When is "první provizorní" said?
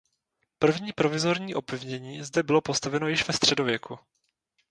0.59-1.55